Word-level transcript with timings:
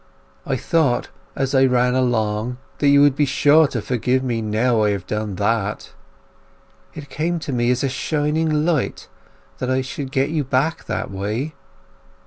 I 0.47 0.55
thought 0.55 1.09
as 1.35 1.53
I 1.53 1.63
ran 1.67 1.93
along 1.93 2.57
that 2.79 2.87
you 2.87 3.01
would 3.01 3.15
be 3.15 3.25
sure 3.27 3.67
to 3.67 3.83
forgive 3.83 4.23
me 4.23 4.41
now 4.41 4.81
I 4.81 4.89
have 4.89 5.05
done 5.05 5.35
that. 5.35 5.93
It 6.95 7.07
came 7.09 7.37
to 7.37 7.53
me 7.53 7.69
as 7.69 7.83
a 7.83 7.87
shining 7.87 8.65
light 8.65 9.07
that 9.59 9.69
I 9.69 9.81
should 9.81 10.11
get 10.11 10.31
you 10.31 10.43
back 10.43 10.85
that 10.85 11.11
way. 11.11 11.53